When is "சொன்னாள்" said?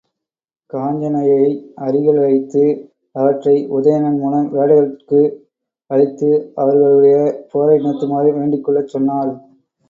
8.95-9.31